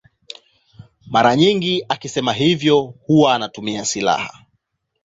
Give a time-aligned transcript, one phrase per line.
[1.07, 4.45] Mara nyingi akisema hivyo huwa anatumia silaha.